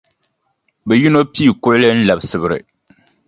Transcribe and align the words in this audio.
Bɛ 0.87 0.93
yino 1.01 1.19
pii 1.33 1.49
kuɣili 1.61 1.89
n-labi 1.93 2.23
Sibiri. 2.31 2.59